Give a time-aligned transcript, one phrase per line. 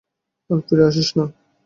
[0.49, 1.25] আর ফিরে আসিস না!